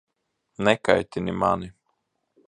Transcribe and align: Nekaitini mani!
Nekaitini 0.67 1.31
mani! 1.41 1.67